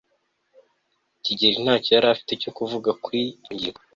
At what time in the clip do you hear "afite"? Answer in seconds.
2.13-2.31